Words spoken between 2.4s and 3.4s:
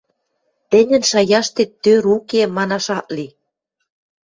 манаш ак ли...